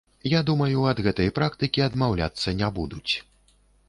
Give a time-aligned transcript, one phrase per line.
[0.33, 3.13] Я думаю, ад гэтай практыкі адмаўляцца не будуць.